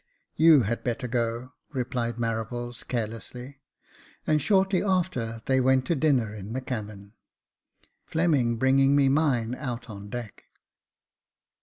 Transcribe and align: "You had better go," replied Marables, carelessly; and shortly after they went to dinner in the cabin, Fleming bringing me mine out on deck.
"You 0.35 0.61
had 0.61 0.83
better 0.83 1.07
go," 1.07 1.53
replied 1.73 2.15
Marables, 2.15 2.83
carelessly; 2.83 3.61
and 4.25 4.41
shortly 4.41 4.81
after 4.81 5.43
they 5.45 5.61
went 5.61 5.85
to 5.85 5.95
dinner 5.95 6.33
in 6.33 6.53
the 6.53 6.59
cabin, 6.61 7.13
Fleming 8.07 8.57
bringing 8.57 8.95
me 8.95 9.09
mine 9.09 9.53
out 9.53 9.91
on 9.91 10.09
deck. 10.09 10.45